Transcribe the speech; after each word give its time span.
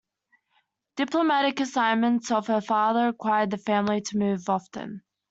Diplomatic 0.95 1.59
assignments 1.59 2.31
of 2.31 2.47
her 2.47 2.59
father 2.59 3.05
required 3.05 3.51
the 3.51 3.59
family 3.59 4.01
to 4.01 4.17
move 4.17 4.49
often. 4.49 5.03